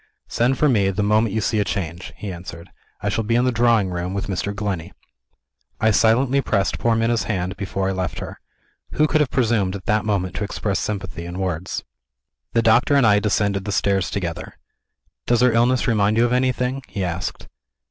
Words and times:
"Send 0.27 0.57
for 0.57 0.67
me, 0.67 0.89
the 0.89 1.03
moment 1.03 1.35
you 1.35 1.41
see 1.41 1.59
a 1.59 1.63
change," 1.63 2.11
he 2.17 2.33
answered; 2.33 2.71
"I 3.01 3.09
shall 3.09 3.23
be 3.23 3.35
in 3.35 3.45
the 3.45 3.51
drawing 3.51 3.91
room, 3.91 4.15
with 4.15 4.25
Mr. 4.25 4.51
Glenney." 4.51 4.93
I 5.79 5.91
silently 5.91 6.41
pressed 6.41 6.79
poor 6.79 6.95
Minna's 6.95 7.25
hand, 7.25 7.55
before 7.55 7.87
I 7.87 7.91
left 7.91 8.17
her. 8.17 8.39
Who 8.93 9.05
could 9.05 9.21
have 9.21 9.29
presumed, 9.29 9.75
at 9.75 9.85
that 9.85 10.03
moment, 10.03 10.35
to 10.37 10.43
express 10.43 10.79
sympathy 10.79 11.23
in 11.23 11.37
words? 11.37 11.83
The 12.53 12.63
doctor 12.63 12.95
and 12.95 13.05
I 13.05 13.19
descended 13.19 13.65
the 13.65 13.71
stairs 13.71 14.09
together. 14.09 14.57
"Does 15.27 15.41
her 15.41 15.51
illness 15.51 15.87
remind 15.87 16.17
you 16.17 16.25
of 16.25 16.33
anything?" 16.33 16.81
he 16.87 17.03
asked. 17.03 17.47